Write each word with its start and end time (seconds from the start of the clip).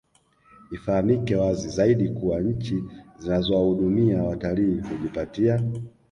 Ifahamike 0.71 1.35
wazi 1.35 1.69
zaidi 1.69 2.09
kuwa 2.09 2.39
nchi 2.41 2.83
zinazowahudumia 3.19 4.23
watalii 4.23 4.79
hujipatia 4.81 5.63